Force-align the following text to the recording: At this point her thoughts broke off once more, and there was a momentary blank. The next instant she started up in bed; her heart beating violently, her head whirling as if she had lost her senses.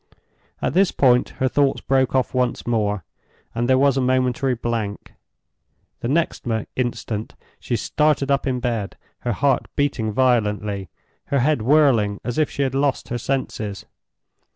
At 0.63 0.73
this 0.73 0.89
point 0.91 1.29
her 1.37 1.47
thoughts 1.47 1.79
broke 1.79 2.15
off 2.15 2.33
once 2.33 2.65
more, 2.65 3.03
and 3.53 3.69
there 3.69 3.77
was 3.77 3.97
a 3.97 4.01
momentary 4.01 4.55
blank. 4.55 5.13
The 5.99 6.07
next 6.07 6.43
instant 6.75 7.35
she 7.59 7.75
started 7.75 8.31
up 8.31 8.47
in 8.47 8.59
bed; 8.59 8.97
her 9.19 9.33
heart 9.33 9.67
beating 9.75 10.11
violently, 10.11 10.89
her 11.25 11.41
head 11.41 11.61
whirling 11.61 12.19
as 12.23 12.39
if 12.39 12.49
she 12.49 12.63
had 12.63 12.73
lost 12.73 13.09
her 13.09 13.19
senses. 13.19 13.85